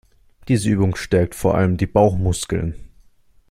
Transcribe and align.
Diese 0.47 0.67
Übung 0.67 0.95
stärkt 0.95 1.35
vor 1.35 1.53
allem 1.53 1.77
die 1.77 1.85
Bauchmuskeln. 1.85 2.73